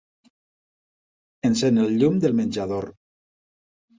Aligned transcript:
Encén 1.49 1.77
el 1.83 1.93
llum 2.03 2.17
del 2.23 2.35
menjador. 2.39 2.89